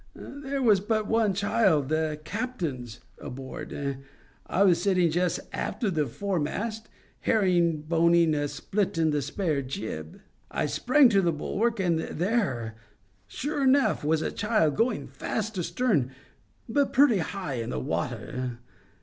There 0.15 0.63
was 0.63 0.79
but 0.79 1.05
one 1.05 1.35
child, 1.35 1.89
the 1.89 2.19
captain's, 2.23 3.01
aboard. 3.19 3.99
I 4.47 4.63
was 4.63 4.81
sitting 4.81 5.11
just 5.11 5.39
aft 5.53 5.81
the 5.93 6.07
foremast, 6.07 6.89
herring 7.19 7.83
boning 7.83 8.33
a 8.33 8.47
split 8.47 8.97
in 8.97 9.13
a 9.15 9.21
spare 9.21 9.61
jib. 9.61 10.19
I 10.49 10.65
sprang 10.65 11.09
to 11.09 11.21
the 11.21 11.31
bulwark, 11.31 11.79
and 11.79 11.99
there, 11.99 12.73
sure 13.27 13.61
enough, 13.63 14.03
was 14.03 14.21
the 14.21 14.31
child, 14.31 14.75
going 14.75 15.05
fast 15.07 15.55
astarn, 15.59 16.09
but 16.67 16.93
pretty 16.93 17.19
high 17.19 17.61
in 17.61 17.69
the 17.69 17.79
water. 17.79 18.57